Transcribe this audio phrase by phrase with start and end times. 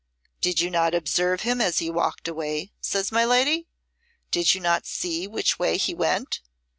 [0.41, 3.67] 'Did you not observe him as he walked away?' says my lady.
[4.31, 6.41] 'Did you not see which way he went?'